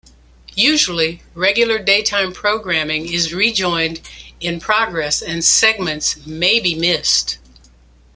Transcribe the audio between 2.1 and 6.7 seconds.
programming is re-joined in progress and segments may